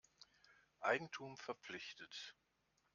Eigentum 0.79 1.37
verpflichtet. 1.37 2.35